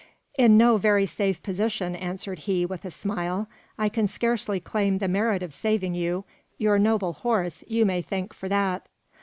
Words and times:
"In 0.35 0.57
no 0.57 0.77
very 0.77 1.05
safe 1.05 1.43
position," 1.43 1.95
answered 1.95 2.39
he, 2.39 2.65
with 2.65 2.85
a 2.85 2.89
smile. 2.89 3.47
"I 3.77 3.87
can 3.87 4.07
scarcely 4.07 4.59
claim 4.59 4.97
the 4.97 5.07
merit 5.07 5.43
of 5.43 5.53
saving 5.53 5.93
you. 5.93 6.25
Your 6.57 6.79
noble 6.79 7.13
horse 7.13 7.63
you 7.67 7.85
may 7.85 8.01
thank 8.01 8.33
for 8.33 8.49
that." 8.49 8.87